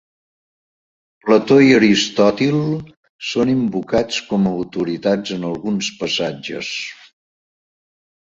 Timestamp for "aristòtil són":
1.79-3.51